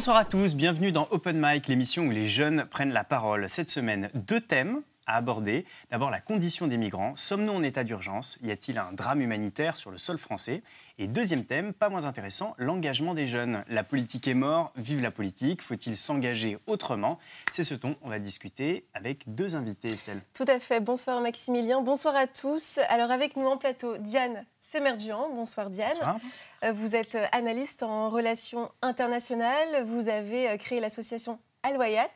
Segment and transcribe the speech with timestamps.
[0.00, 3.50] Bonsoir à tous, bienvenue dans Open Mic, l'émission où les jeunes prennent la parole.
[3.50, 4.80] Cette semaine, deux thèmes
[5.10, 5.66] à aborder.
[5.90, 7.14] D'abord, la condition des migrants.
[7.16, 8.38] Sommes-nous en état d'urgence?
[8.42, 10.62] Y a-t-il un drame humanitaire sur le sol français?
[10.98, 13.64] Et deuxième thème, pas moins intéressant, l'engagement des jeunes.
[13.68, 15.62] La politique est mort, vive la politique.
[15.62, 17.18] Faut-il s'engager autrement?
[17.52, 20.20] C'est ce dont on va discuter avec deux invités, Estelle.
[20.34, 20.80] Tout à fait.
[20.80, 22.78] Bonsoir Maximilien, bonsoir à tous.
[22.88, 25.30] Alors avec nous en plateau, Diane Semerduan.
[25.34, 25.90] Bonsoir Diane.
[25.94, 26.20] Bonsoir.
[26.64, 29.84] Euh, Vous êtes analyste en relations internationales.
[29.86, 32.08] Vous avez euh, créé l'association Al-Wayat, euh,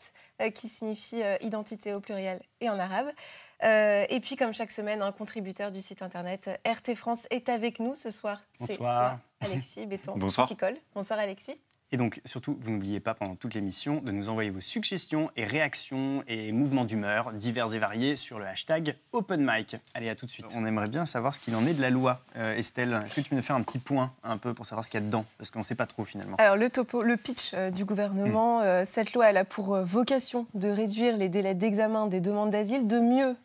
[0.54, 3.10] qui signifie euh, identité au pluriel et en arabe.
[3.62, 7.48] Euh, et puis, comme chaque semaine, un contributeur du site internet euh, RT France est
[7.48, 8.40] avec nous ce soir.
[8.60, 9.18] C'est Bonsoir.
[9.40, 10.14] toi, Alexis Béton.
[10.16, 10.48] Bonsoir.
[10.94, 11.58] Bonsoir Alexis.
[11.94, 15.44] Et donc, surtout, vous n'oubliez pas pendant toute l'émission de nous envoyer vos suggestions et
[15.44, 19.76] réactions et mouvements d'humeur divers et variés sur le hashtag OpenMic.
[19.94, 20.46] Allez, à tout de suite.
[20.56, 23.00] On aimerait bien savoir ce qu'il en est de la loi, euh, Estelle.
[23.06, 24.98] Est-ce que tu peux nous faire un petit point un peu pour savoir ce qu'il
[24.98, 25.24] y a dedans?
[25.38, 26.34] Parce qu'on ne sait pas trop finalement.
[26.38, 30.48] Alors le topo, le pitch euh, du gouvernement, euh, cette loi, elle a pour vocation
[30.54, 33.36] de réduire les délais d'examen des demandes d'asile, de mieux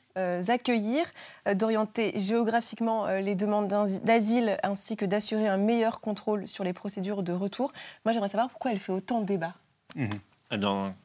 [0.48, 1.06] accueillir,
[1.48, 6.64] euh, d'orienter géographiquement euh, les demandes d'as- d'asile, ainsi que d'assurer un meilleur contrôle sur
[6.64, 7.72] les procédures de retour.
[8.06, 9.56] Moi, j'aimerais savoir pourquoi elle fait autant de débats.
[9.96, 10.10] Mhm.
[10.52, 10.96] Eh bien,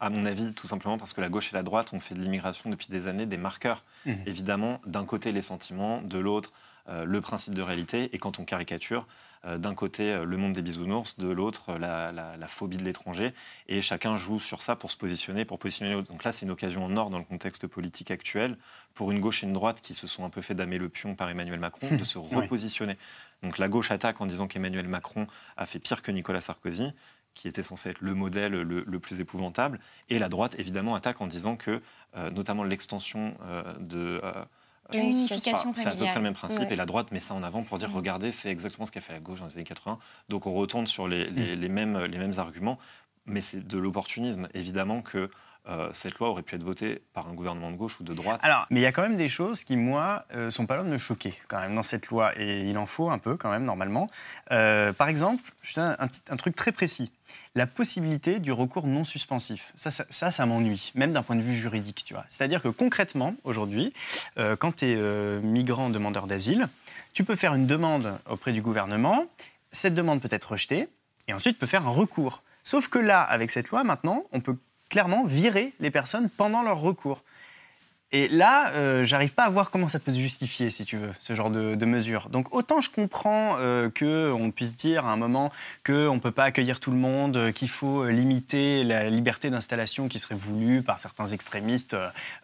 [0.00, 2.20] à mon avis, tout simplement parce que la gauche et la droite ont fait de
[2.20, 3.84] l'immigration depuis des années des marqueurs.
[4.04, 4.22] Mhm.
[4.26, 6.52] Évidemment, d'un côté les sentiments, de l'autre
[6.88, 9.06] euh, le principe de réalité, et quand on caricature, euh,
[9.58, 12.84] d'un côté euh, le monde des bisounours, de l'autre euh, la, la- la phobie de
[12.84, 13.34] l'étranger,
[13.68, 16.08] et chacun joue sur ça pour se positionner, pour positionner l'autre.
[16.10, 18.56] Donc là, c'est une occasion en or dans le contexte politique actuel
[18.94, 21.14] pour une gauche et une droite qui se sont un peu fait damer le pion
[21.14, 22.36] par Emmanuel Macron de se Oui.
[22.36, 22.96] repositionner.
[23.42, 25.26] Donc la gauche attaque en disant qu'Emmanuel Macron
[25.56, 26.92] a fait pire que Nicolas Sarkozy
[27.34, 31.22] qui était censé être le modèle le, le plus épouvantable, et la droite évidemment attaque
[31.22, 31.80] en disant que
[32.14, 34.32] euh, notamment l'extension euh, de euh,
[34.92, 36.72] L'unification Enfin, c'est à peu près le même principe Ouais.
[36.72, 37.94] et la droite met ça en avant pour dire Mm.
[37.96, 39.98] regardez, c'est exactement ce qu'a fait la gauche dans les années 80.
[40.28, 42.78] Donc on retourne sur les, les- les mêmes, les mêmes arguments,
[43.26, 44.48] mais c'est de l'opportunisme.
[44.54, 45.30] Évidemment que
[45.68, 48.40] euh, cette loi aurait pu être votée par un gouvernement de gauche ou de droite.
[48.42, 50.84] Alors, mais il y a quand même des choses qui, moi, euh, sont pas loin
[50.84, 53.64] de choquer quand même dans cette loi, et il en faut un peu quand même
[53.64, 54.10] normalement.
[54.50, 57.12] Euh, par exemple, je donne un, petit- un truc très précis
[57.54, 59.72] la possibilité du recours non suspensif.
[59.76, 62.24] Ça, ça, ça, m'ennuie, même d'un point de vue juridique, tu vois.
[62.28, 63.92] C'est-à-dire que concrètement, aujourd'hui,
[64.38, 66.68] euh, quand tu es migrant demandeur d'asile,
[67.12, 69.26] tu peux faire une demande auprès du gouvernement,
[69.70, 70.88] cette demande peut être rejetée,
[71.28, 72.42] et ensuite tu peux faire un recours.
[72.64, 74.56] Sauf que là, avec cette loi, maintenant, on peut
[74.92, 77.24] clairement virer les personnes pendant leur recours.
[78.14, 81.12] Et là, euh, j'arrive pas à voir comment ça peut se justifier, si tu veux,
[81.18, 82.28] ce genre de, de mesure.
[82.28, 85.50] Donc autant je comprends euh, qu'on puisse dire à un moment
[85.86, 89.48] qu'on ne peut pas accueillir tout le monde, euh, qu'il faut euh, limiter la liberté
[89.48, 91.96] d'installation qui serait voulue par certains extrémistes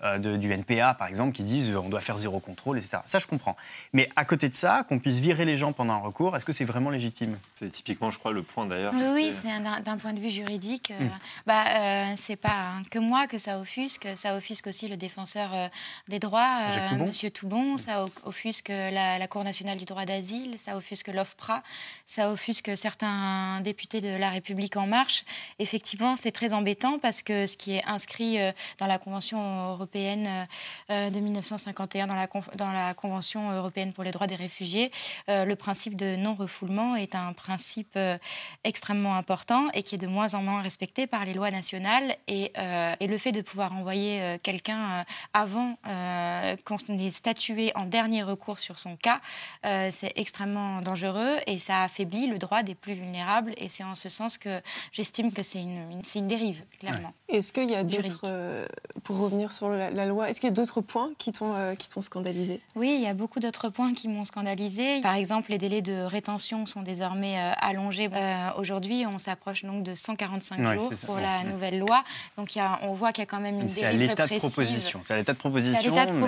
[0.03, 2.99] euh, de- du NPA, par exemple, qui disent euh, on doit faire zéro contrôle, etc.
[3.05, 3.57] Ça, je comprends.
[3.93, 6.53] Mais à côté de ça, qu'on puisse virer les gens pendant un recours, est-ce que
[6.53, 7.37] c'est vraiment légitime?
[7.57, 8.95] C'est typiquement, je crois, le point d'ailleurs.
[9.13, 10.93] Oui, c'est un- d'un- point de vue juridique.
[10.93, 11.11] euh, Mm.
[11.47, 15.51] bah, euh, c'est pas hein, que moi que ça offusque, ça offusque aussi le défenseur
[15.55, 15.58] euh,
[16.09, 17.07] des droits, Jacques Toubon.
[17.07, 21.63] Monsieur Toubon, ça offusque la, la Cour nationale du droit d'asile, ça offusque l'OFPRA,
[22.07, 25.25] ça offusque certains députés de La République En Marche.
[25.59, 30.47] Effectivement, c'est très embêtant parce que ce qui est inscrit euh, dans la Convention européenne
[30.91, 34.91] euh, de 1951, dans la, conf- dans la Convention européenne pour les droits des réfugiés,
[35.29, 38.17] euh, le principe de non-refoulement est un principe euh,
[38.65, 42.17] extrêmement important et qui est de moins en moins respecté par les lois nationales.
[42.27, 45.03] Et, euh, et le fait de pouvoir envoyer euh, quelqu'un euh,
[45.49, 49.21] avant euh, qu'on ait statué en dernier recours sur son cas,
[49.65, 53.55] euh, c'est extrêmement dangereux et ça affaiblit le droit des plus vulnérables.
[53.57, 54.61] Et c'est en ce sens que
[54.93, 57.13] j'estime que c'est une, une- c'est une dérive, clairement.
[57.31, 58.67] Est-ce qu'il y a d'autres, euh,
[59.05, 61.75] pour revenir sur la, la loi, est-ce qu'il y a d'autres points qui t'ont euh,
[61.75, 62.61] qui t'ont scandalisé?
[62.77, 65.01] Oui, il y a beaucoup d'autres points qui m'ont scandalisé.
[65.01, 68.11] Par exemple, les délais de rétention sont désormais euh, allongés.
[68.13, 71.23] Euh, Aujourd'hui, on s'approche donc de 145 Ouais, jours pour Ouais.
[71.23, 72.03] la nouvelle loi.
[72.37, 74.01] Donc il y a- on voit qu'il y a quand même une C'est à dérive
[74.11, 74.51] l'état de répressive.
[74.51, 75.01] proposition.
[75.05, 75.35] C'est à l'état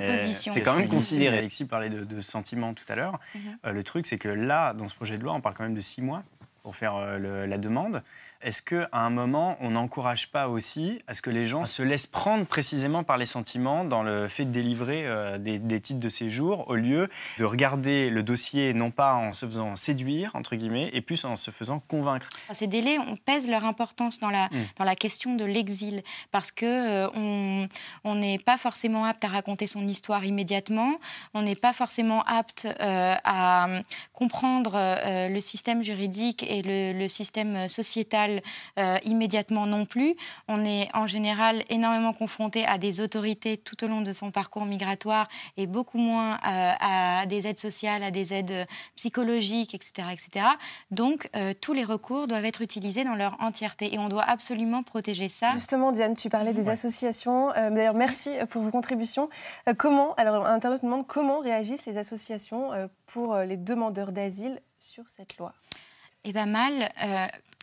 [0.01, 0.05] de.
[0.53, 1.39] C'est quand même considéré.
[1.39, 3.19] Alexis parlait de, de sentiments tout à l'heure.
[3.35, 3.41] Mhm.
[3.67, 5.75] Euh, le truc, c'est que là, dans ce projet de loi, on parle quand même
[5.75, 6.23] de six mois
[6.62, 8.03] pour faire euh, le- la demande.
[8.43, 12.07] Est-ce qu'à un moment, on n'encourage pas aussi à ce que les gens se laissent
[12.07, 16.09] prendre précisément par les sentiments dans le fait de délivrer euh, des, des titres de
[16.09, 17.09] séjour au lieu
[17.39, 21.37] de regarder le dossier non pas en se faisant séduire, entre guillemets, et plus en
[21.37, 22.29] se faisant convaincre?
[22.53, 24.57] Ces délais, on pèse leur importance dans la, Mm.
[24.79, 27.67] dans la question de l'exil parce que euh,
[28.05, 30.99] on n'est pas forcément apte à raconter son histoire immédiatement,
[31.35, 33.83] on n'est pas forcément apte euh, à euh,
[34.13, 40.15] comprendre le système juridique et le, le système sociétal social immédiatement non plus.
[40.49, 44.65] On est en général énormément confronté à des autorités tout au long de son parcours
[44.65, 48.67] migratoire et beaucoup moins à des aides sociales, à des aides
[48.97, 50.09] psychologiques, etc.
[50.12, 50.47] etc.
[50.91, 51.31] Donc,
[51.61, 55.53] tous les recours doivent être utilisés dans leur entièreté et on doit absolument protéger ça.
[55.53, 57.50] Justement, Diane, tu parlais des associations.
[57.50, 59.29] D'ailleurs, merci pour vos contributions.
[59.79, 62.71] comment, alors, un internaute demande comment réagissent les associations
[63.06, 65.53] pour les demandeurs d'asile sur cette loi?
[66.25, 66.91] Eh bien, mal.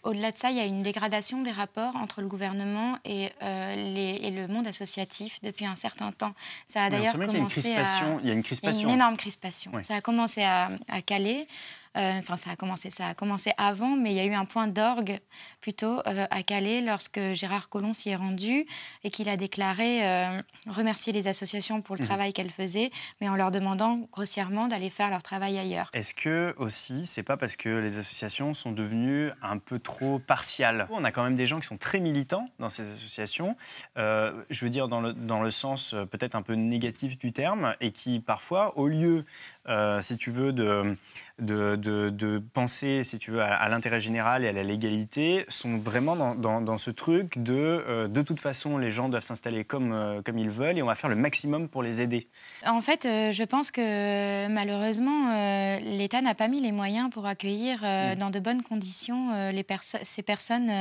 [0.03, 3.75] Au-delà de ça, il y a une dégradation des rapports entre le gouvernement et, euh,
[3.75, 6.33] les, et le monde associatif depuis un certain temps.
[6.67, 8.19] Ça a d'ailleurs commencé il y a une crispation.
[8.21, 8.79] Il y a une, crispation.
[8.79, 9.71] Il y a une énorme crispation.
[9.81, 11.47] Ça a commencé à, à caler.
[11.95, 14.45] Euh, enfin, ça a commencé, ça a commencé avant, mais il y a eu un
[14.45, 15.19] point d'orgue
[15.61, 18.65] plutôt euh, à Calais lorsque Gérard Collomb s'y est rendu
[19.03, 22.07] et qu'il a déclaré euh, remercier les associations pour le mmh.
[22.07, 22.91] travail qu'elles faisaient,
[23.21, 25.89] mais en leur demandant grossièrement d'aller faire leur travail ailleurs.
[25.93, 30.87] Est-ce que aussi, c'est pas parce que les associations sont devenues un peu trop partiales?
[30.91, 33.55] On a quand même des gens qui sont très militants dans ces associations.
[33.95, 37.91] je veux dire dans le, dans le sens peut-être un peu négatif du terme et
[37.91, 39.25] qui parfois, au lieu
[39.69, 40.95] euh, si tu veux, de,
[41.39, 46.77] de, penser, si tu veux, à, l'intérêt général et à la légalité, sont vraiment dans,
[46.77, 50.49] ce truc de, euh, de toute façon, les gens doivent s'installer comme, euh, comme ils
[50.49, 52.27] veulent et on va faire le maximum pour les aider.
[52.65, 58.15] En fait, je pense que malheureusement, l'État n'a pas mis les moyens pour accueillir mm.
[58.15, 59.65] dans de bonnes conditions les
[60.03, 60.71] ces personnes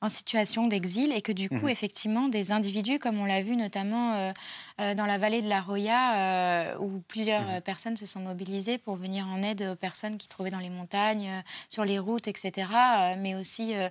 [0.00, 1.70] en situation d'exil et que du coup, mm.
[1.70, 4.32] effectivement, des individus, comme on l'a vu notamment
[4.78, 7.60] dans la vallée de la Roya, où plusieurs mm.
[7.60, 11.28] personnes se sont mobilisés pour venir en aide aux personnes qui trouvaient dans les montagnes,
[11.28, 13.88] euh, sur les routes, etc., euh, mais aussi euh,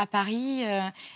[0.00, 0.62] à Paris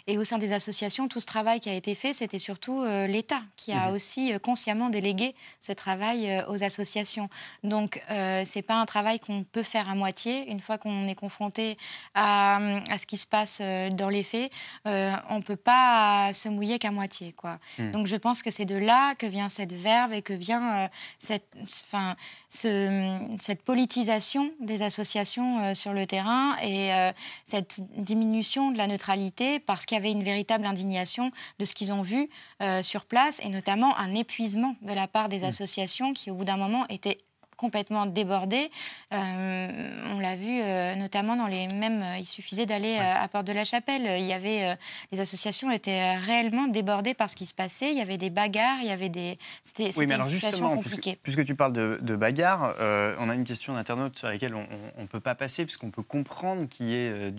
[0.07, 1.09] et au sein des associations.
[1.09, 3.95] Tout ce travail qui a été fait, c'était surtout l'État qui a mhm.
[3.95, 7.29] aussi consciemment délégué ce travail aux associations.
[7.63, 8.03] Donc,
[8.45, 10.51] c'est pas un travail qu'on peut faire à moitié.
[10.51, 11.77] Une fois qu'on est confronté
[12.15, 12.57] à,
[12.91, 14.53] à, ce qui se passe dans les faits,
[14.85, 17.33] on peut pas se mouiller qu'à moitié.
[17.33, 17.59] Quoi.
[17.79, 17.93] Mhm.
[17.93, 20.89] Donc, je pense que c'est de là que vient cette verve et que vient
[21.19, 22.17] cette, enfin,
[22.55, 27.11] cette politisation des associations euh, sur le terrain et euh,
[27.47, 31.93] cette diminution de la neutralité parce qu'il y avait une véritable indignation de ce qu'ils
[31.93, 32.29] ont vu
[32.63, 35.45] euh, sur place et notamment un épuisement de la part des mmh.
[35.45, 37.19] associations qui au bout d'un moment étaient
[37.57, 38.71] complètement débordé.
[39.13, 39.69] Euh,
[40.15, 42.03] on l'a vu euh, notamment dans les mêmes.
[42.03, 44.03] Euh, il suffisait d'aller à Porte de la Chapelle.
[44.19, 44.77] Il y avait
[45.13, 47.91] les associations étaient réellement débordées par ce qui se passait.
[47.91, 48.79] Il y avait des bagarres.
[48.81, 49.39] Il y avait des.
[49.63, 51.19] C'était oui, une situation compliquée.
[51.23, 52.75] Puisque, tu parles de, bagarres,
[53.19, 56.69] on a une question d'internaute sur laquelle on ne peut pas passer puisqu'on peut comprendre
[56.69, 57.33] qu'il y ait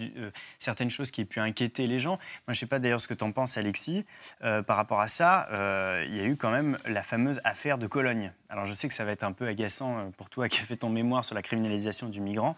[0.60, 2.18] certaines choses qui aient pu inquiéter les gens.
[2.48, 4.06] Moi, je ne sais pas d'ailleurs ce que tu en penses, Alexis.
[4.40, 5.48] par rapport à ça,
[6.06, 8.32] il y a eu quand même la fameuse affaire de Cologne.
[8.50, 10.76] Alors, je sais que ça va être un peu agaçant pour toi qui as fait
[10.76, 12.56] ton mémoire sur la criminalisation du migrant,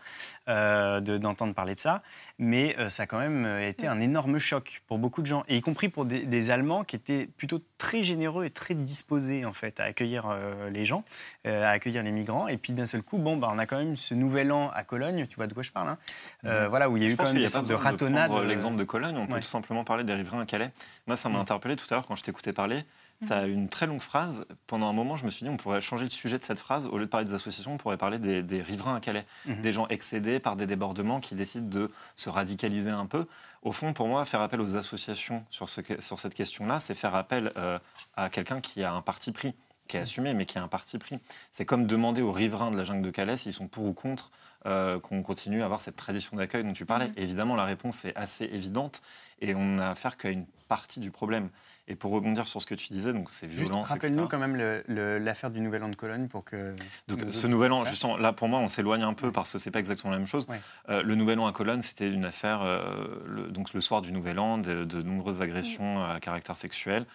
[0.47, 2.01] euh, d'entendre parler de ça.
[2.39, 5.43] Mais euh, ça a quand même euh, été un énorme choc pour beaucoup de gens,
[5.47, 9.51] et y compris pour des, Allemands qui étaient plutôt très généreux et très disposés en
[9.51, 10.33] fait à accueillir
[10.71, 11.03] les gens,
[11.43, 12.47] à accueillir les migrants.
[12.47, 14.83] Et puis d'un seul coup, bon, bah, on a quand même ce nouvel an à
[14.83, 15.97] Cologne, tu vois de quoi je parle, hein,
[16.43, 16.67] mhm.
[16.67, 18.31] voilà, où il y a eu quand même des sortes de ratonnades.
[18.45, 20.71] L'exemple de Cologne, on peut tout simplement parler des riverains à Calais.
[21.07, 22.85] Moi, ça m'a interpellé tout à l'heure quand je t'écoutais parler.
[23.25, 24.45] Tu as une très longue phrase.
[24.67, 26.87] Pendant un moment, je me suis dit, on pourrait changer le sujet de cette phrase.
[26.87, 29.25] Au lieu de parler des associations, on pourrait parler des, riverains à Calais.
[29.45, 29.61] Mhm.
[29.61, 33.25] Des gens excédés par des débordements qui décident de se radicaliser un peu.
[33.63, 37.15] Au fond, pour moi, faire appel aux associations sur, ce, sur cette question-là, c'est faire
[37.15, 37.79] appel euh,
[38.15, 39.55] à quelqu'un qui a un parti pris,
[39.87, 41.17] qui est assumé, mais qui a un parti pris.
[41.51, 44.31] C'est comme demander aux riverains de la jungle de Calais s'ils sont pour ou contre
[44.67, 47.07] euh, qu'on continue à avoir cette tradition d'accueil dont tu parlais.
[47.07, 47.13] Mhm.
[47.17, 49.01] Évidemment, la réponse est assez évidente
[49.41, 51.49] et on n'a affaire qu'à une partie du problème.
[51.89, 53.83] Et pour rebondir sur ce que tu disais, donc c'est violent.
[53.83, 56.75] Rappelle-nous quand même l'affaire du Nouvel An de Cologne pour que.
[57.07, 59.71] Donc ce Nouvel An, justement, là pour moi, on s'éloigne un peu parce que c'est
[59.71, 60.47] pas exactement la même chose.
[60.89, 64.11] Euh, le Nouvel An à Cologne, c'était une affaire, euh, le, donc le soir du
[64.11, 67.05] Nouvel An, de, nombreuses agressions à caractère sexuel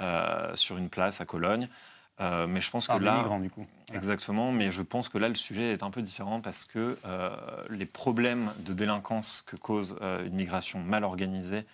[0.00, 1.68] euh, sur une place à Cologne.
[2.18, 3.66] mais je pense que là, migrants, du coup.
[3.92, 6.96] Exactement, mais je pense que là le sujet est un peu différent parce que
[7.68, 11.66] les problèmes de délinquance que cause une migration mal organisée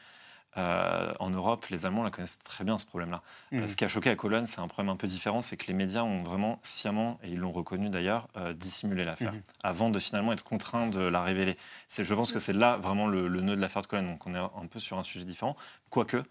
[0.58, 3.22] euh, en Europe, les Allemands la connaissent très bien ce problème-là.
[3.52, 3.68] Euh, mhm.
[3.68, 5.72] ce qui a choqué à Cologne, c'est un problème un peu différent, c'est que les
[5.72, 9.42] médias ont vraiment sciemment, et ils l'ont reconnu d'ailleurs, euh, dissimulé l'affaire, mhm.
[9.62, 11.56] avant de finalement être contraints de la révéler.
[11.96, 14.38] Je pense que c'est là vraiment le, nœud de l'affaire de Cologne, donc on est
[14.38, 15.56] un peu sur un sujet différent.
[15.90, 16.22] Quoique,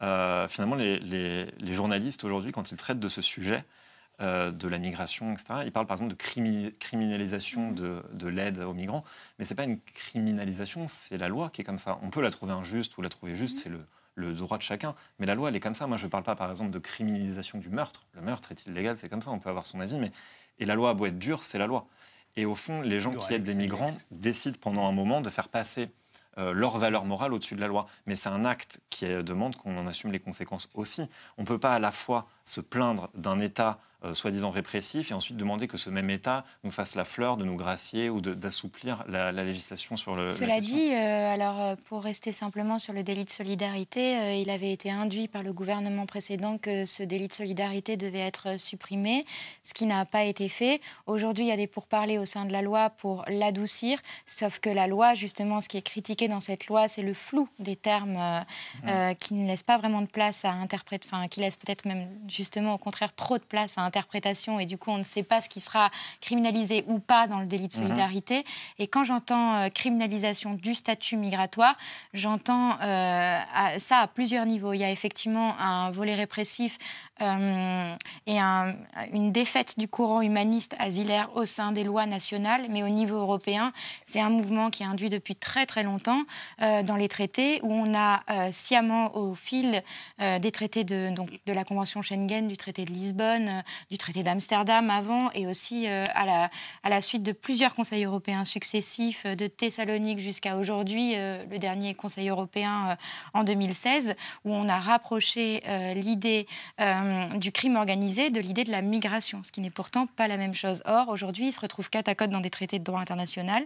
[0.00, 3.64] finalement, les journalistes aujourd'hui, quand ils traitent de ce sujet,
[4.20, 5.62] euh, de la migration, etc.
[5.64, 8.16] Il parle par exemple de criminalisation mm-hmm.
[8.16, 9.02] de, l'aide aux migrants,
[9.40, 11.98] mais ce n'est pas une criminalisation, c'est la loi qui est comme ça.
[12.00, 13.80] On peut la trouver injuste ou la trouver juste, mm-hmm.
[14.14, 15.88] c'est le, droit de chacun, mais la loi, elle est comme ça.
[15.88, 18.06] Moi, je ne parle pas par exemple de criminalisation du meurtre.
[18.12, 20.12] Le meurtre est illégal, c'est comme ça, on peut avoir son avis, mais...
[20.60, 21.88] Et la loi a beau être dure, c'est la loi.
[22.36, 25.48] Et au fond, les gens qui aident des migrants décident pendant un moment de faire
[25.48, 25.90] passer
[26.36, 27.88] leur valeur morale au-dessus de la loi.
[28.06, 31.08] Mais c'est un acte qui demande qu'on en assume les conséquences aussi.
[31.38, 35.14] On ne peut pas à la fois se plaindre d'un État euh, soi-disant répressif et
[35.14, 39.02] ensuite demander que ce même État nous fasse la fleur de nous gracier ou d'assouplir
[39.08, 40.30] la, législation sur le.
[40.30, 44.72] Cela dit, euh, alors euh, pour rester simplement sur le délit de solidarité, il avait
[44.72, 49.24] été induit par le gouvernement précédent que ce délit de solidarité devait être supprimé,
[49.62, 50.82] ce qui n'a pas été fait.
[51.06, 54.68] Aujourd'hui, il y a des pourparlers au sein de la loi pour l'adoucir, sauf que
[54.70, 58.18] la loi, justement, ce qui est critiqué dans cette loi, c'est le flou des termes
[58.82, 59.14] mmh.
[59.18, 62.74] qui ne laisse pas vraiment de place à interpréter, enfin, qui laisse peut-être même justement
[62.74, 65.40] au contraire trop de place à interpréter interprétation et du coup on ne sait pas
[65.40, 67.82] ce qui sera criminalisé ou pas dans le délit de mhm.
[67.82, 68.44] solidarité.
[68.78, 71.76] Et quand j'entends euh, criminalisation du statut migratoire,
[72.12, 73.38] j'entends euh,
[73.78, 74.72] ça à plusieurs niveaux.
[74.72, 76.78] Il y a effectivement un volet répressif
[77.20, 78.38] euh, et
[79.12, 83.72] une défaite du courant humaniste asilaire au sein des lois nationales, mais au niveau européen,
[84.06, 86.22] c'est un mouvement qui est induit depuis très très longtemps
[86.58, 89.82] dans les traités, où on a sciemment au fil
[90.18, 94.90] des traités de, donc, de la Convention Schengen, du traité de Lisbonne, du traité d'Amsterdam
[94.90, 96.48] avant et aussi euh, à,
[96.88, 101.94] la, suite de plusieurs conseils européens successifs, euh, de Thessalonique jusqu'à aujourd'hui, euh, le dernier
[101.94, 102.96] conseil européen
[103.32, 105.62] en 2016, où on a rapproché
[105.94, 106.46] l'idée
[107.36, 110.54] du crime organisé de l'idée de la migration, ce qui n'est pourtant pas la même
[110.54, 110.82] chose.
[110.86, 113.64] Or, aujourd'hui, il se retrouve côte à côte dans des traités de droit international,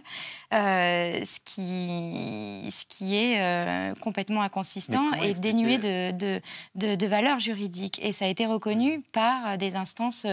[0.51, 6.41] ce, qui, ce qui est complètement inconsistant et dénué de, de,
[6.75, 7.99] de, de valeur juridique.
[8.01, 10.25] Et ça a été reconnu par des instances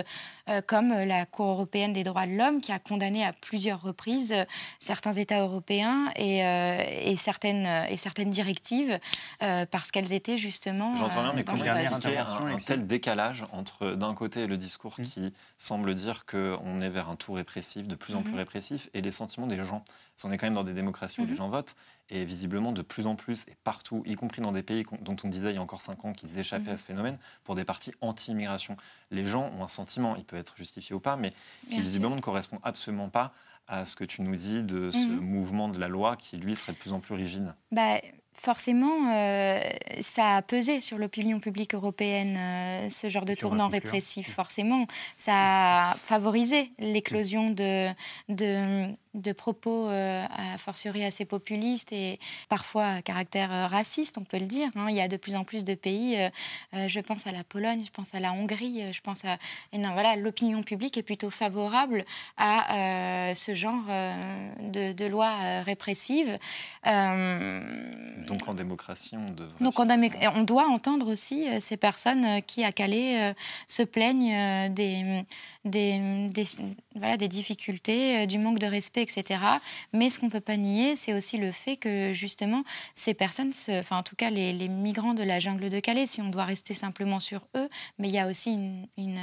[0.49, 4.33] euh, comme la Cour européenne des droits de l'homme qui a condamné à plusieurs reprises
[4.33, 4.45] euh,
[4.79, 8.99] certains États européens et, euh, certaines, et certaines directives
[9.41, 10.95] parce qu'elles étaient justement.
[10.97, 15.03] J'entends bien, mais un, un tel décalage entre d'un côté le discours mmh.
[15.03, 18.37] qui semble dire qu'on est vers un tout répressif, de plus en plus mmh.
[18.37, 19.85] répressif, et les sentiments des gens.
[20.25, 21.37] On est quand même dans des démocraties où les mmh.
[21.37, 21.77] gens votent,
[22.09, 25.29] et visiblement, de plus en plus, et partout, y compris dans des pays dont on
[25.29, 27.93] disait il y a encore cinq ans qu'ils échappaient à ce phénomène, pour des partis
[28.01, 28.79] anti-immigration.
[29.11, 31.35] Les gens ont un sentiment, il peut être justifié ou pas, mais
[31.69, 33.35] qui visiblement ne correspond absolument pas
[33.69, 36.73] à ce que tu nous dis de ce mouvement de la loi qui, lui, serait
[36.73, 37.55] de plus en plus rigide.
[37.73, 38.01] Bah,
[38.37, 39.61] forcément, euh,
[40.01, 44.87] ça a pesé sur l'opinion publique européenne, euh, ce genre de tournant répressif, forcément.
[45.17, 47.89] Ça a favorisé l'éclosion de,
[48.29, 54.25] de de propos euh, a fortiori assez populistes et parfois à caractère euh, raciste, on
[54.25, 54.69] peut le dire.
[54.77, 54.87] Hein.
[54.91, 57.83] Il y a de plus en plus de pays, euh, je pense à la Pologne,
[57.85, 59.39] je pense à la Hongrie, je pense à...
[59.73, 62.05] Et non, voilà, l'opinion publique est plutôt favorable
[62.37, 63.85] à ce genre
[64.61, 66.39] de, de loi répressive.
[66.85, 69.55] Donc en démocratie, on devrait...
[69.61, 69.87] Donc on,
[70.39, 73.35] on doit entendre aussi ces personnes qui, à Calais,
[73.69, 75.25] se plaignent des,
[75.67, 76.45] des, des,
[76.95, 79.41] voilà, des difficultés, du manque de respect etc.
[79.93, 83.53] Mais ce qu'on ne peut pas nier, c'est aussi le fait que justement, ces personnes,
[83.69, 86.75] enfin en tout cas les, migrants de la jungle de Calais, si on doit rester
[86.75, 87.69] simplement sur eux,
[87.99, 88.53] mais il y a aussi
[88.97, 89.19] une,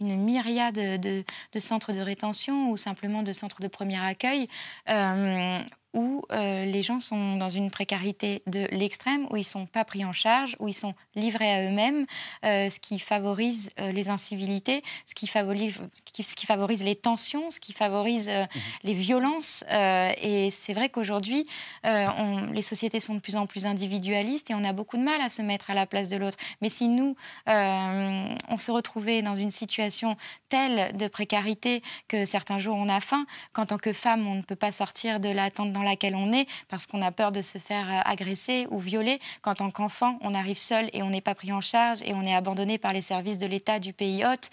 [0.00, 4.48] une, myriade de, de, centres de rétention ou simplement de centres de premier accueil.
[4.88, 5.60] Euh,
[5.94, 9.84] où euh, les gens sont dans une précarité de l'extrême, où ils ne sont pas
[9.84, 12.04] pris en charge, où ils sont livrés à eux-mêmes,
[12.44, 15.80] euh, ce qui favorise euh, les incivilités, ce qui favorise,
[16.14, 18.46] ce qui favorise les tensions, ce qui favorise mhm.
[18.84, 19.64] les violences.
[19.70, 21.46] et c'est vrai qu'aujourd'hui,
[21.84, 25.28] les sociétés sont de plus en plus individualistes et on a beaucoup de mal à
[25.28, 26.36] se mettre à la place de l'autre.
[26.60, 27.16] Mais si nous,
[27.46, 30.16] on se retrouvait dans une situation
[30.48, 34.42] telle de précarité que certains jours on a faim, qu'en tant que femme, on ne
[34.42, 37.58] peut pas sortir de l'attente dans laquelle on est parce qu'on a peur de se
[37.58, 39.20] faire euh, agresser ou violer.
[39.42, 42.22] Qu'en tant qu'enfant, on arrive seul et on n'est pas pris en charge et on
[42.22, 44.50] est abandonné par les services de l'État du pays hôte.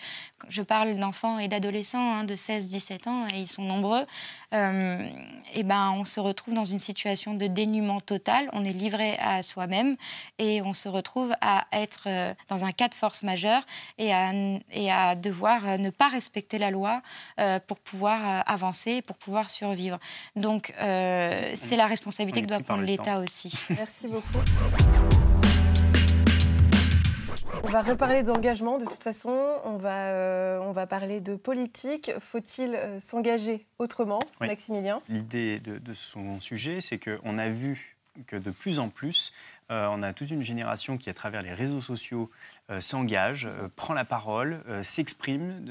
[0.49, 4.05] Je parle d'enfants et d'adolescents hein, de 16-17 ans et ils sont nombreux.
[4.53, 5.09] Euh,
[5.53, 8.49] et ben, on se retrouve dans une situation de dénuement total.
[8.53, 9.95] On est livré à soi-même
[10.39, 13.63] et on se retrouve à être euh, dans un cas de force majeure
[13.97, 14.31] et à,
[14.71, 17.01] et à devoir ne pas respecter la loi
[17.67, 19.99] pour pouvoir avancer, pour pouvoir survivre.
[20.35, 23.53] Donc, euh, c'est la responsabilité que doit prendre l'État aussi.
[23.69, 24.39] Merci beaucoup.
[27.63, 32.11] On va reparler d'engagement de toute façon, on va, euh, on va parler de politique.
[32.19, 35.01] Faut-il euh, s'engager autrement, Maximilien?
[35.09, 37.97] L'idée de, de, son sujet, c'est qu'on a vu
[38.27, 39.33] que de plus en plus,
[39.69, 42.29] on a toute une génération qui, à travers les réseaux sociaux,
[42.71, 45.69] euh, s'engage, euh, prend la parole, euh, s'exprime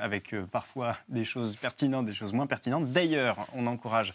[0.00, 2.90] avec parfois des choses pertinentes, des choses moins pertinentes.
[2.90, 4.14] D'ailleurs, on encourage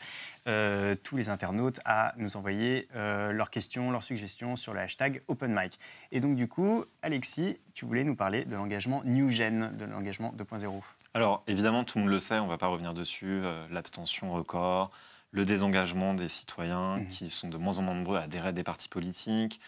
[1.04, 5.80] tous les internautes à nous envoyer leurs questions, leurs suggestions sur le hashtag OpenMic.
[6.12, 10.36] Et donc du coup, Alexis, tu voulais nous parler de l'engagement New Gen, de l'engagement
[10.38, 10.84] 2.0.
[11.16, 13.42] Alors évidemment, tout le monde le sait, on ne va pas revenir dessus,
[13.72, 14.92] l'abstention record,
[15.36, 17.10] le désengagement des citoyens Mhm.
[17.10, 19.60] qui sont de moins en moins nombreux à adhérer à des partis politiques,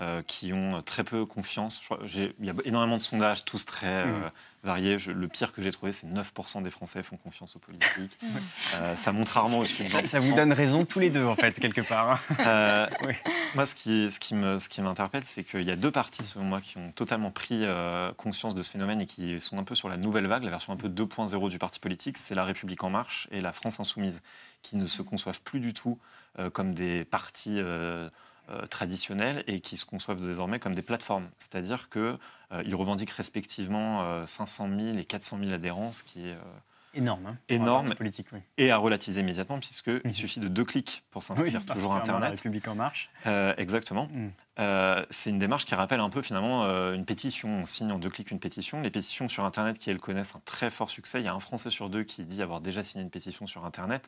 [0.00, 1.80] euh, qui ont très peu confiance.
[2.14, 4.30] Il y a énormément de sondages, tous très euh, Mhm.
[4.62, 4.98] Variés.
[4.98, 8.18] Je- le pire que j'ai trouvé, c'est 9% des Français font confiance aux politiques.
[8.76, 9.86] Euh, ça montre rarement aussi.
[9.90, 10.36] Ça, ça vous 20%.
[10.36, 12.10] donne raison tous les deux, en fait, quelque part.
[12.12, 12.18] hein.
[12.46, 13.12] Euh, Oui.
[13.54, 16.24] Moi, ce qui, ce qui me- ce qui m'interpelle, c'est qu'il y a deux partis,
[16.24, 19.64] selon moi, qui ont totalement pris euh, conscience de ce phénomène et qui sont un
[19.64, 22.16] peu sur la nouvelle vague, la version un peu 2.0 du parti politique.
[22.16, 24.22] C'est La République En Marche et La France Insoumise,
[24.62, 25.98] qui ne se conçoivent plus du tout
[26.38, 27.60] euh, comme des partis
[28.70, 31.28] traditionnels et qui se conçoivent désormais comme des plateformes.
[31.38, 31.88] C'est-à-dire
[32.62, 36.36] qu'ils revendiquent respectivement euh, 500 000 et 400 000 adhérents, ce qui est...
[36.94, 37.26] Énorme.
[37.26, 37.94] Hein, Énorme.
[37.94, 38.40] politique, oui.
[38.58, 40.12] et à relativiser immédiatement, puisqu'il Mhm.
[40.14, 42.30] suffit de deux clics pour s'inscrire, Oui, toujours La Internet.
[42.32, 43.10] République En Marche.
[43.26, 44.08] Euh, exactement.
[44.12, 44.28] Mm.
[44.58, 47.48] Euh, c'est une démarche qui rappelle un peu finalement euh, une pétition.
[47.48, 48.82] On signe en deux clics une pétition.
[48.82, 51.20] Les pétitions sur Internet qui, elles, connaissent un très fort succès.
[51.20, 53.64] Il y a un Français sur deux qui dit avoir déjà signé une pétition sur
[53.64, 54.06] Internet.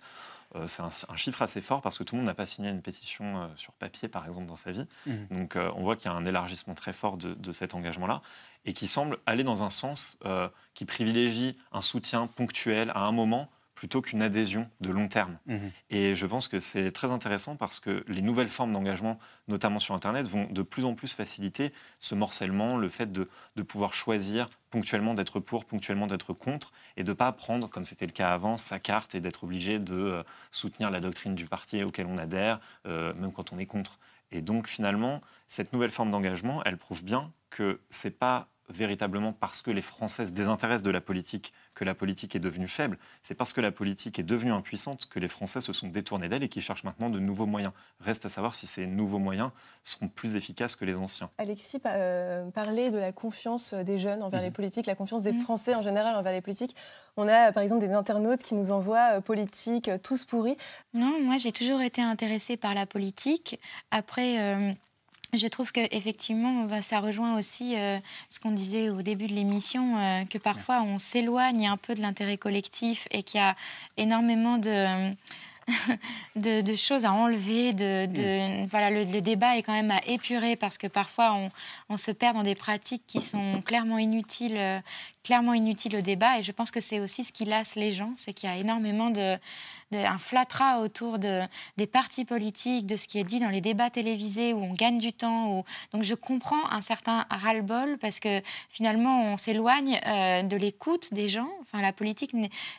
[0.54, 2.68] Euh, c'est un, un chiffre assez fort parce que tout le monde n'a pas signé
[2.68, 4.86] une pétition sur papier, par exemple, dans sa vie.
[5.06, 5.26] Mhm.
[5.30, 8.20] Donc on voit qu'il y a un élargissement très fort de, de cet engagement-là
[8.64, 13.12] et qui semble aller dans un sens euh, qui privilégie un soutien ponctuel à un
[13.12, 15.36] moment plutôt qu'une adhésion de long terme.
[15.46, 15.70] Mhm.
[15.90, 19.18] Et je pense que c'est très intéressant parce que les nouvelles formes d'engagement,
[19.48, 23.62] notamment sur Internet, vont de plus en plus faciliter ce morcellement, le fait de, de
[23.62, 28.06] pouvoir choisir ponctuellement d'être pour, ponctuellement d'être contre, et de ne pas prendre, comme c'était
[28.06, 31.82] le cas avant, sa carte et d'être obligé de euh, soutenir la doctrine du parti
[31.82, 33.98] auquel on adhère, euh, même quand on est contre.
[34.30, 39.62] Et donc finalement, cette nouvelle forme d'engagement, elle prouve bien que c'est pas véritablement parce
[39.62, 43.34] que les Français se désintéressent de la politique que la politique est devenue faible, c'est
[43.34, 46.48] parce que la politique est devenue impuissante que les Français se sont détournés d'elle et
[46.48, 47.72] qu'ils cherchent maintenant de nouveaux moyens.
[48.00, 49.50] Reste à savoir si ces nouveaux moyens
[49.82, 51.30] seront plus efficaces que les anciens.
[51.38, 54.46] Alexis euh, parlait de la confiance des jeunes envers Mhm.
[54.46, 55.40] les politiques, la confiance des Mhm.
[55.42, 56.76] Français en général envers les politiques.
[57.16, 60.56] On a euh, par exemple des internautes qui nous envoient euh, politiques euh, tous pourris.
[60.94, 63.58] Non, moi j'ai toujours été intéressée par la politique.
[63.90, 64.72] Après, euh,
[65.36, 67.98] je trouve que effectivement, bah, ça rejoint aussi euh,
[68.28, 72.00] ce qu'on disait au début de l'émission, euh, que parfois on s'éloigne un peu de
[72.00, 73.54] l'intérêt collectif et qu'il y a
[73.96, 75.12] énormément de
[76.36, 80.00] de, de choses à enlever, de, de- voilà, le, le débat est quand même à
[80.06, 81.50] épurer parce que parfois on,
[81.88, 84.78] on se perd dans des pratiques qui sont clairement inutiles, euh,
[85.22, 86.38] clairement inutiles au débat.
[86.38, 88.56] Et je pense que c'est aussi ce qui lasse les gens, c'est qu'il y a
[88.58, 89.38] énormément de,
[89.94, 91.42] de- un flattra autour de,
[91.76, 94.98] des partis politiques, de ce qui est dit dans les débats télévisés où on gagne
[94.98, 95.52] du temps.
[95.52, 95.64] Où...
[95.92, 101.28] Donc je comprends un certain ras-le-bol parce que finalement on s'éloigne euh, de l'écoute des
[101.28, 101.50] gens.
[101.62, 102.32] Enfin, la politique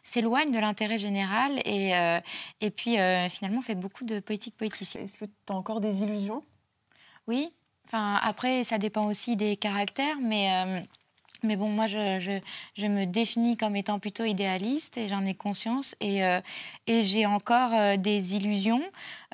[0.04, 2.20] s'éloigne de l'intérêt général et, euh,
[2.62, 5.06] et puis euh, finalement on fait beaucoup de politique politicienne.
[5.06, 6.44] Est-ce que tu as encore des illusions?
[7.28, 7.52] Oui.
[7.88, 10.84] Enfin, après, ça dépend aussi des caractères, mais,
[11.46, 12.40] mais bon, moi, je,
[12.88, 15.96] me définis comme étant plutôt idéaliste et j'en ai conscience.
[16.02, 16.40] Et, euh,
[16.88, 18.82] j'ai encore euh, des illusions.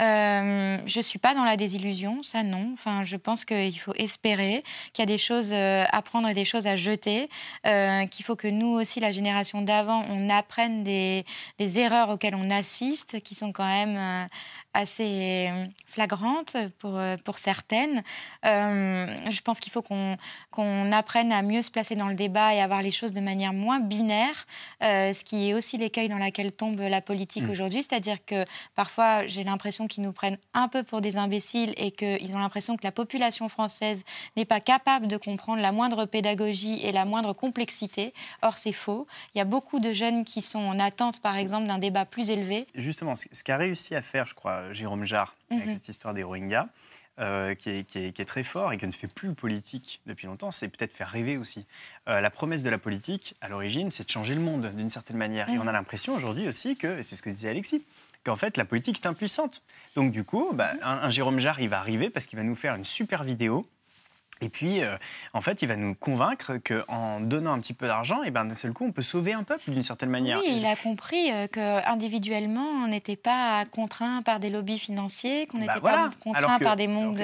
[0.02, 2.72] Euh, je ne suis pas dans la désillusion, ça non.
[2.74, 6.34] Enfin, je pense qu'il faut espérer, qu'il y a des choses euh, à prendre et
[6.34, 7.30] des choses à jeter,
[7.68, 11.26] euh, qu'il faut que nous aussi, la génération d'avant, on apprenne des,
[11.60, 14.26] des erreurs auxquelles on assiste, qui sont quand même euh,
[14.74, 18.04] assez euh, flagrantes pour, euh, pour certaines.
[18.46, 22.62] Euh, je pense qu'il faut qu'on apprenne à mieux se placer dans le débat et
[22.62, 24.46] à voir les choses de manière moins binaire,
[24.84, 27.52] euh, ce qui est aussi l'écueil dans lequel tombe la politique Mm.
[27.52, 27.84] aujourd'hui.
[27.84, 32.34] C'est-à-dire que parfois, j'ai l'impression qu'ils nous prennent un peu pour des imbéciles et qu'ils
[32.36, 34.04] ont l'impression que la population française
[34.38, 38.14] n'est pas capable de comprendre la moindre pédagogie et la moindre complexité.
[38.42, 39.06] Or, c'est faux.
[39.36, 42.30] Il y a beaucoup de jeunes qui sont en attente, par exemple, d'un débat plus
[42.30, 42.66] élevé.
[42.74, 45.74] Justement, ce qu'a réussi à faire, je crois, Jérôme Jarre, avec Mhm.
[45.74, 46.68] cette histoire des Rohingyas,
[47.20, 50.00] euh, qui, est, qui est- qui est très fort et qui ne fait plus politique
[50.08, 51.66] depuis longtemps, c'est peut-être faire rêver aussi.
[52.08, 55.18] Euh, la promesse de la politique, à l'origine, c'est de changer le monde d'une certaine
[55.18, 55.50] manière.
[55.50, 55.62] Et Mhm.
[55.62, 57.84] on a l'impression aujourd'hui aussi que, et c'est ce que disait Alexis,
[58.24, 59.64] qu'en fait, la politique est impuissante.
[59.96, 62.56] Donc du coup, bah, un, un Jérôme Jarre, il va arriver parce qu'il va nous
[62.56, 63.68] faire une super vidéo.
[64.42, 64.98] Et puis, euh,
[65.34, 68.56] en fait, il va nous convaincre qu'en donnant un petit peu d'argent, et ben, d'un
[68.56, 70.40] seul coup, on peut sauver un peuple d'une certaine manière.
[70.40, 75.46] Oui, il a compris euh, que individuellement, on n'était pas contraint par des lobbies financiers,
[75.48, 76.10] qu'on n'était Bah voilà.
[76.10, 77.22] pas contraint par des mondes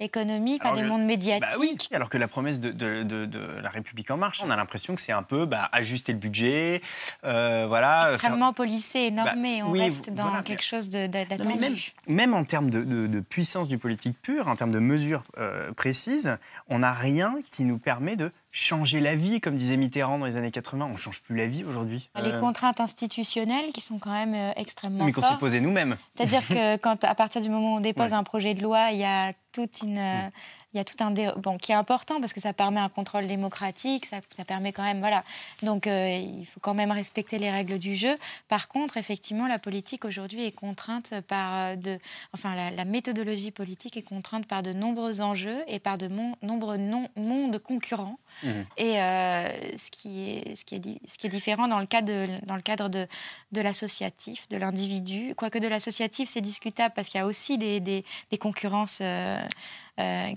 [0.00, 1.48] économiques, par des que- mondes Bah médiatiques.
[1.60, 4.56] oui, alors que la promesse de, de- de- de la République en marche, on a
[4.56, 6.82] l'impression que c'est un peu bah, ajuster le budget,
[7.24, 8.06] euh, voilà.
[8.06, 9.62] faire- extrêmement policé et normé.
[9.62, 11.58] On oui, reste dans voilà, quelque mais- chose d'attendu.
[11.60, 11.74] même,
[12.08, 16.36] même en termes de, puissance du politique pur, en termes de mesures euh, précises,
[16.68, 20.36] on n'a rien qui nous permet de changer la vie, comme disait Mitterrand dans les
[20.36, 20.86] années 80.
[20.86, 22.08] On ne change plus la vie aujourd'hui.
[22.16, 25.40] Les Euh, contraintes institutionnelles qui sont quand même euh, extrêmement mais qu'on s'est fortes.
[25.40, 25.96] posé nous-mêmes.
[26.16, 28.16] C'est-à-dire que quand, à partir du moment où on dépose Ouais.
[28.16, 30.28] un projet de loi, il y a toute une, euh,
[30.76, 33.26] il y a tout un bon qui est important parce que ça permet un contrôle
[33.26, 35.24] démocratique, ça, ça permet quand même voilà.
[35.62, 38.14] Donc euh, il faut quand même respecter les règles du jeu.
[38.48, 41.98] Par contre, effectivement, la politique aujourd'hui est contrainte par euh, de,
[42.34, 46.08] enfin la, méthodologie politique est contrainte par de nombreux enjeux et par de
[46.42, 48.18] nombreux non, mondes concurrents.
[48.42, 48.48] Mmh.
[48.76, 52.08] Et euh, ce qui est ce qui est ce qui est différent dans le cadre
[52.08, 53.08] de, dans le cadre de
[53.52, 55.34] de l'associatif, de l'individu.
[55.36, 58.04] Quoique de l'associatif, c'est discutable parce qu'il y a aussi des, des,
[58.38, 58.98] concurrences.
[59.00, 59.40] Euh,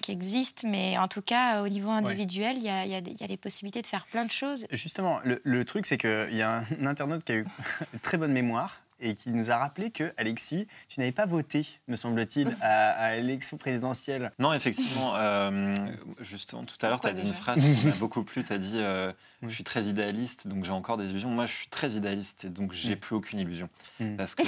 [0.02, 3.88] qui existent, mais en tout cas, au niveau individuel, il y, a, des possibilités de
[3.88, 4.66] faire plein de choses.
[4.72, 7.46] Justement, le, truc, c'est qu'il y a un internaute qui a eu
[7.94, 11.66] une très bonne mémoire et qui nous a rappelé que, Alexis, tu n'avais pas voté,
[11.88, 14.32] me semble-t-il, à, l'élection présidentielle.
[14.40, 15.14] Non, effectivement.
[15.16, 15.76] Euh,
[16.20, 18.44] justement, tout à l'heure, tu as dit une phrase qui m'a beaucoup plu.
[18.44, 19.12] Tu as dit euh,
[19.44, 21.30] Je suis très idéaliste, donc j'ai encore des illusions.
[21.30, 23.00] Moi, je suis très idéaliste, et donc j'ai mm.
[23.00, 23.70] plus aucune illusion.
[24.00, 24.16] Mm.
[24.16, 24.44] Parce que,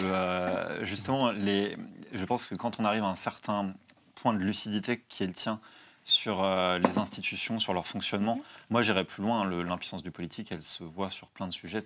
[0.84, 1.78] justement, les,
[2.14, 3.74] je pense que quand on arrive à un certain
[4.22, 5.60] point de lucidité qui est le tien
[6.04, 8.36] sur euh, les institutions, sur leur fonctionnement.
[8.36, 8.42] Mhm.
[8.70, 9.46] Moi, j'irais plus loin.
[9.46, 11.84] L'impuissance du politique, elle se voit sur plein de sujets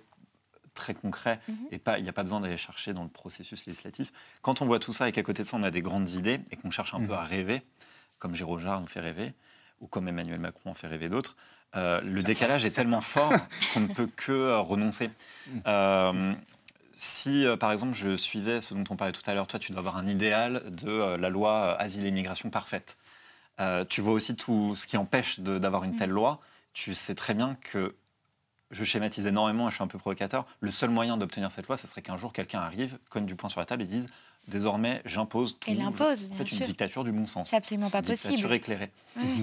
[0.74, 1.56] très concrets mhm.
[1.70, 4.12] et pas, il n'y a pas besoin d'aller chercher dans le processus législatif.
[4.42, 6.40] Quand on voit tout ça et qu'à côté de ça, on a des grandes idées
[6.50, 7.12] et qu'on cherche un peu mhm.
[7.12, 7.62] à rêver,
[8.18, 9.32] comme Girard nous fait rêver,
[9.80, 11.36] ou comme Emmanuel Macron en fait rêver d'autres,
[11.74, 13.32] euh, le décalage est tellement fort
[13.72, 15.10] qu'on ne peut que euh, renoncer
[16.96, 19.72] si, euh, par exemple, je suivais ce dont on parlait tout à l'heure, toi, tu
[19.72, 22.96] dois avoir un idéal de euh, la loi euh, asile et immigration parfaite.
[23.88, 26.14] tu vois aussi tout ce qui empêche d'avoir une telle mm.
[26.14, 26.40] loi.
[26.72, 27.94] Tu sais très bien que
[28.70, 30.46] je schématise énormément et je suis un peu provocateur.
[30.60, 33.48] Le seul moyen d'obtenir cette loi, ce serait qu'un jour quelqu'un arrive, cogne du poing
[33.48, 34.08] sur la table et dise
[34.48, 35.70] désormais j'impose tout.
[35.70, 37.50] Et l'impose, En fait, une dictature du bon sens.
[37.50, 38.36] C'est absolument pas une possible.
[38.36, 38.90] Dictature éclairée.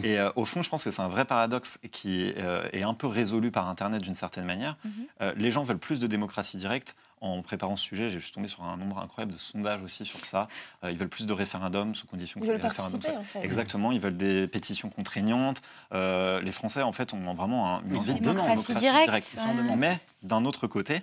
[0.04, 3.52] Et au fond, je pense que c'est un vrai paradoxe qui est un peu résolu
[3.52, 4.78] par Internet d'une certaine manière.
[4.86, 5.34] Mm-hmm.
[5.36, 8.64] les gens veulent plus de démocratie directe en préparant ce sujet, j'ai juste tombé sur
[8.64, 10.50] un nombre incroyable de sondages aussi sur ça.
[10.84, 13.00] Euh, ils veulent plus de référendums sous condition que les référendums
[13.42, 15.62] Exactement, ils veulent des pétitions contraignantes.
[15.94, 19.40] Euh, les Français, en fait, ont vraiment une envie de démocratie directe.
[19.78, 21.02] Mais d'un autre côté,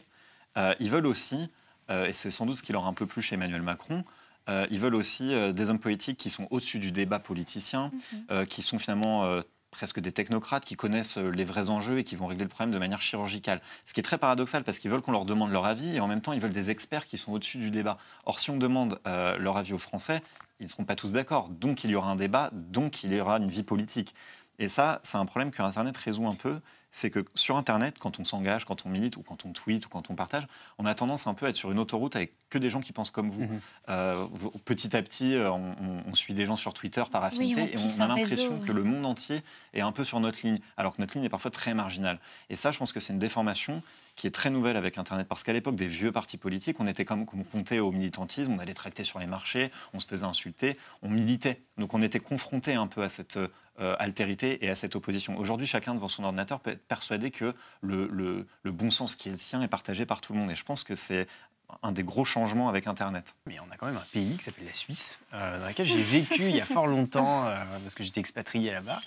[0.58, 1.48] euh, ils veulent aussi,
[1.88, 4.04] et c'est sans doute ce qui leur a un peu plu chez Emmanuel Macron,
[4.48, 7.90] ils veulent aussi des hommes politiques qui sont au-dessus du débat politicien,
[8.30, 8.46] mhm.
[8.46, 12.26] qui sont finalement presque des technocrates qui connaissent euh, les vrais enjeux et qui vont
[12.26, 13.60] régler le problème de manière chirurgicale.
[13.86, 16.08] Ce qui est très paradoxal parce qu'ils veulent qu'on leur demande leur avis et en
[16.08, 17.98] même temps ils veulent des experts qui sont au-dessus du débat.
[18.26, 20.22] Or si on demande euh, leur avis aux Français,
[20.58, 21.48] ils ne seront pas tous d'accord.
[21.48, 24.14] Donc il y aura un débat, donc il y aura une vie politique.
[24.58, 26.60] Et ça, c'est un problème que Internet résout un peu
[26.92, 29.88] c'est que sur Internet, quand on s'engage, quand on milite ou quand on tweet ou
[29.88, 30.46] quand on partage,
[30.78, 32.92] on a tendance un peu à être sur une autoroute avec que des gens qui
[32.92, 33.42] pensent comme vous.
[33.42, 33.60] Mhm.
[33.90, 34.26] Euh,
[34.64, 38.08] petit à petit, euh, on, suit des gens sur Twitter par affinité et on a
[38.08, 41.24] l'impression que le monde entier est un peu sur notre ligne, alors que notre ligne
[41.24, 42.18] est parfois très marginale.
[42.50, 43.82] Et ça, je pense que c'est une déformation
[44.16, 47.06] qui est très nouvelle avec Internet, parce qu'à l'époque des vieux partis politiques, on était
[47.06, 51.08] comme confronté au militantisme, on allait tracter sur les marchés, on se faisait insulter, on
[51.08, 51.62] militait.
[51.78, 53.38] Donc on était confronté un peu à cette
[53.80, 55.38] euh, altérité et à cette opposition.
[55.38, 59.28] Aujourd'hui, chacun devant son ordinateur peut être persuadé que le, le, le, bon sens qui
[59.28, 60.50] est le sien est partagé par tout le monde.
[60.50, 61.26] Et je pense que c'est
[61.82, 63.24] un des gros changements avec Internet.
[63.46, 66.02] Mais on a quand même un pays qui s'appelle la Suisse, euh, dans lequel j'ai
[66.02, 68.98] vécu il y a fort longtemps, euh, parce que j'étais expatrié là-bas.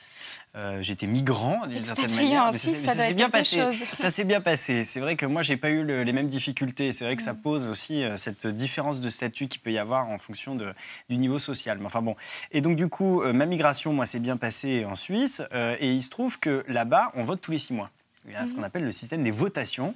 [0.55, 2.53] Euh, j'étais migrant d'une certaine manière.
[2.53, 3.61] ça, s'est bien passé.
[3.93, 4.85] Ça s'est bien passé.
[4.85, 6.91] C'est vrai que moi, j'ai pas eu les mêmes difficultés.
[6.91, 10.17] C'est vrai que ça pose aussi cette différence de statut qu'il peut y avoir en
[10.17, 10.73] fonction de,
[11.09, 11.77] du niveau social.
[11.79, 12.15] Mais enfin bon.
[12.51, 15.41] Et donc du coup, ma migration, moi, s'est bien passée en Suisse.
[15.53, 17.89] et il se trouve que là-bas, on vote tous les six mois.
[18.25, 18.65] Il y a ce qu'on mhm.
[18.65, 19.95] appelle le système des votations,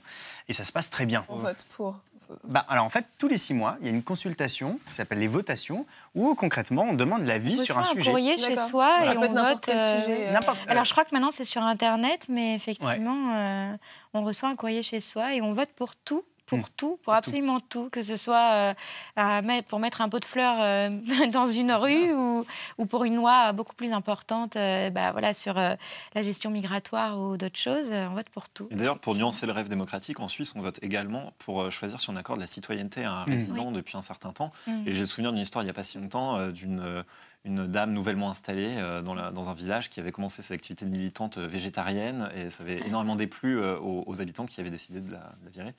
[0.49, 1.25] et ça se passe très bien.
[1.29, 1.97] On vote pour
[2.43, 5.19] bah, alors en fait, tous les six mois, il y a une consultation qui s'appelle
[5.19, 5.85] les votations,
[6.15, 8.09] où concrètement on demande l'avis sur un, sujet.
[8.09, 9.69] un courrier chez soi et on vote.
[9.69, 13.77] Euh, sujet, euh, alors je crois que maintenant c'est sur Internet, mais effectivement, euh,
[14.13, 16.63] on reçoit un courrier chez soi et on vote pour tout pour hmm.
[16.77, 17.89] tout, pour absolument tout.
[17.89, 18.73] que ce soit
[19.17, 20.89] euh, pour mettre un pot de fleurs euh,
[21.31, 22.45] dans une rue ou,
[22.77, 27.37] ou, pour une loi beaucoup plus importante euh, bah, voilà, sur la gestion migratoire ou
[27.37, 27.91] d'autres choses.
[27.91, 28.67] On vote pour tout.
[28.71, 32.15] D'ailleurs, pour nuancer le rêve démocratique, en Suisse, on vote également pour choisir si on
[32.15, 33.29] accorde la citoyenneté à un hmm.
[33.29, 34.51] résident depuis un certain temps.
[34.65, 34.87] Hmm.
[34.87, 37.03] Et j'ai le souvenir d'une histoire il n'y a pas si longtemps d'une
[37.47, 40.91] une dame nouvellement installée euh, dans, dans, un village qui avait commencé ses activités de
[40.91, 45.11] militante euh, végétarienne et ça avait énormément déplu euh, aux, habitants qui avaient décidé de
[45.11, 45.73] la, virer.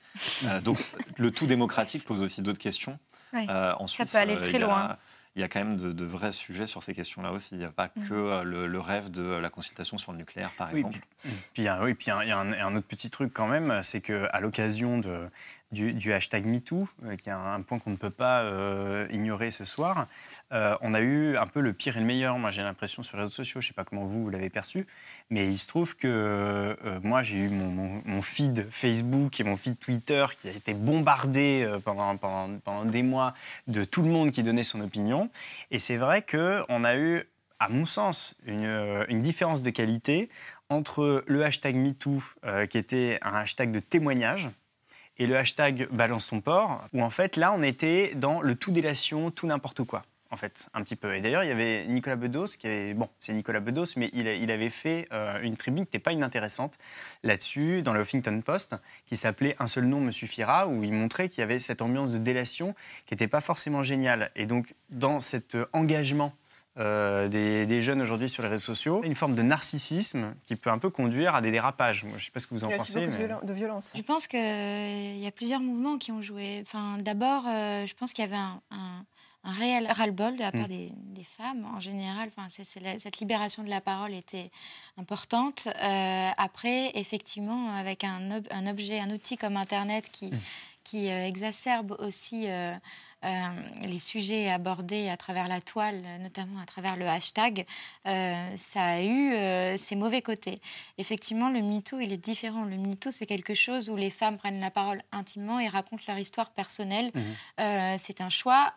[0.63, 0.83] donc
[1.17, 2.97] le tout démocratique pose aussi d'autres questions.
[3.33, 4.97] ensuite, ça peut aller très loin
[5.35, 7.49] il y a quand même de, vrais sujets sur ces questions-là aussi.
[7.53, 8.07] Il n'y a pas mm.
[8.09, 10.97] que le, rêve de la consultation sur le nucléaire, par exemple.
[11.21, 14.39] Puis, puis, oui, puis il y a un, autre petit truc quand même, c'est qu'à
[14.41, 15.29] l'occasion de,
[15.71, 19.65] du, hashtag MeToo, euh, qui est un, point qu'on ne peut pas euh, ignorer ce
[19.65, 20.07] soir.
[20.51, 23.17] Euh, on a eu un peu le pire et le meilleur, moi j'ai l'impression, sur
[23.17, 23.61] les réseaux sociaux.
[23.61, 24.87] Je ne sais pas comment vous, vous l'avez perçu,
[25.29, 30.25] mais il se trouve que moi j'ai eu mon, feed Facebook et mon feed Twitter
[30.35, 33.33] qui a été bombardé pendant, pendant, pendant, des mois
[33.67, 35.29] de tout le monde qui donnait son opinion.
[35.71, 37.23] Et c'est vrai qu'on a eu
[37.59, 40.29] à mon sens, une, une différence de qualité
[40.69, 42.23] entre le hashtag MeToo,
[42.69, 44.49] qui était un hashtag de témoignage,
[45.19, 48.71] et le hashtag balance ton port, où en fait là on était dans le tout
[48.71, 50.03] délation, tout n'importe quoi.
[50.31, 51.15] En fait, un petit peu.
[51.15, 54.27] Et d'ailleurs, il y avait Nicolas Bedos, qui est, bon, c'est Nicolas Bedos, mais il,
[54.27, 56.77] il avait fait euh, une tribune qui n'était pas inintéressante
[57.23, 58.75] là-dessus, dans le Huffington Post,
[59.07, 62.11] qui s'appelait Un seul nom me suffira, où il montrait qu'il y avait cette ambiance
[62.11, 62.75] de délation
[63.07, 64.29] qui n'était pas forcément géniale.
[64.35, 66.35] Et donc, dans cet engagement
[66.79, 70.77] euh, des, jeunes aujourd'hui sur les réseaux sociaux, une forme de narcissisme qui peut un
[70.77, 72.05] peu conduire à des dérapages.
[72.07, 73.07] je ne sais pas ce que vous en pensez.
[73.07, 73.27] Mais...
[73.43, 73.91] de violence.
[73.95, 76.59] Je pense qu'il y a plusieurs mouvements qui ont joué.
[76.61, 79.05] Enfin, D'abord, euh, je pense qu'il y avait un,
[79.43, 81.13] réel ras-le-bol de la part mm.
[81.13, 82.29] des, femmes en général.
[82.35, 84.49] Enfin, cette libération de la parole était
[84.97, 85.67] importante.
[85.67, 88.31] Euh, après, effectivement, avec un,
[88.69, 90.39] objet, un outil comme Internet qui, mm.
[90.89, 92.47] Qui exacerbe aussi
[93.25, 93.49] euh,
[93.85, 97.65] les sujets abordés à travers la toile, notamment à travers le hashtag,
[98.07, 100.61] euh, ça a eu euh, ses mauvais côtés.
[100.97, 102.63] Effectivement, le MeToo, il est différent.
[102.63, 106.17] Le MeToo, c'est quelque chose où les femmes prennent la parole intimement et racontent leur
[106.17, 107.11] histoire personnelle.
[107.13, 107.97] Mmh.
[107.97, 108.73] c'est un choix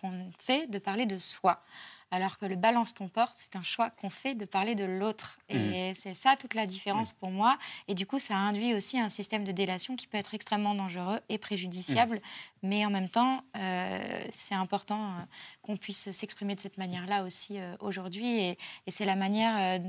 [0.00, 1.62] qu'on fait de parler de soi
[2.10, 5.38] alors que le balance ton porte, c'est un choix qu'on fait de parler de l'autre.
[5.48, 5.94] Et mmh.
[5.94, 7.18] c'est ça toute la différence mmh.
[7.18, 7.58] pour moi.
[7.88, 11.20] Et du coup, ça induit aussi un système de délation qui peut être extrêmement dangereux
[11.28, 12.16] et préjudiciable.
[12.16, 12.20] Mmh.
[12.68, 15.22] Mais en même temps, euh, c'est important euh,
[15.62, 18.38] qu'on puisse s'exprimer de cette manière-là aussi euh, aujourd'hui.
[18.38, 19.80] Et, c'est la manière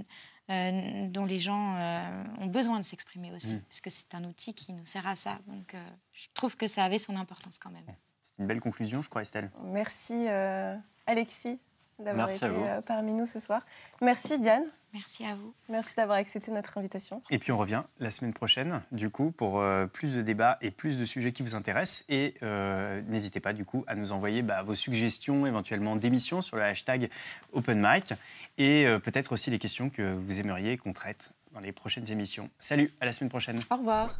[0.50, 1.76] dont les gens
[2.40, 5.38] ont besoin de s'exprimer aussi, parce que c'est un outil qui nous sert à ça.
[5.48, 5.76] Donc,
[6.14, 7.86] je trouve que ça avait son importance quand même.
[8.24, 9.52] C'est une belle conclusion, je crois, Estelle.
[9.64, 10.28] Merci,
[11.06, 11.60] Alexis
[12.00, 13.66] d'avoir été euh, parmi nous ce soir.
[14.02, 14.64] Merci Diane.
[14.94, 15.54] Merci à vous.
[15.68, 17.22] Merci d'avoir accepté notre invitation.
[17.30, 20.72] Et puis on revient la semaine prochaine, du coup, pour euh, plus de débats et
[20.72, 22.06] plus de sujets qui vous intéressent.
[22.08, 26.56] Et euh, n'hésitez pas, du coup, à nous envoyer bah, vos suggestions, éventuellement d'émissions sur
[26.56, 27.10] le hashtag
[27.52, 28.14] OpenMic
[28.58, 32.50] et peut-être aussi les questions que vous aimeriez qu'on traite dans les prochaines émissions.
[32.60, 33.60] Salut, à la semaine prochaine.
[33.70, 34.18] Au revoir.